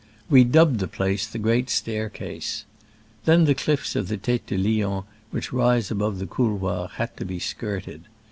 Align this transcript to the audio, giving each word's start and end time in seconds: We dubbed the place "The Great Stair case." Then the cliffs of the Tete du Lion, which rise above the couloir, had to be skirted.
We 0.31 0.43
dubbed 0.43 0.79
the 0.79 0.87
place 0.87 1.27
"The 1.27 1.37
Great 1.37 1.69
Stair 1.69 2.09
case." 2.09 2.65
Then 3.25 3.45
the 3.45 3.53
cliffs 3.53 3.95
of 3.95 4.07
the 4.07 4.17
Tete 4.17 4.47
du 4.47 4.57
Lion, 4.57 5.03
which 5.29 5.53
rise 5.53 5.91
above 5.91 6.17
the 6.17 6.25
couloir, 6.25 6.87
had 6.95 7.15
to 7.17 7.23
be 7.25 7.37
skirted. 7.37 8.05